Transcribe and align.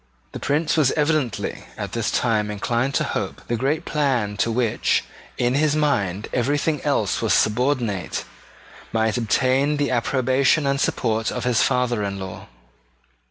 The 0.31 0.39
Prince 0.39 0.77
was 0.77 0.91
evidently 0.93 1.65
at 1.77 1.91
this 1.91 2.09
time 2.09 2.49
inclined 2.49 2.95
to 2.95 3.03
hope 3.03 3.35
that 3.35 3.47
the 3.49 3.55
great 3.55 3.85
plan 3.85 4.35
to 4.37 4.49
which 4.49 5.03
in 5.37 5.53
his 5.53 5.75
mind 5.75 6.27
everything 6.33 6.81
else 6.81 7.21
was 7.21 7.35
subordinate 7.35 8.25
might 8.91 9.15
obtain 9.15 9.77
the 9.77 9.91
approbation 9.91 10.65
and 10.65 10.81
support 10.81 11.31
of 11.31 11.43
his 11.43 11.61
father 11.61 12.03
in 12.03 12.19
law. 12.19 12.47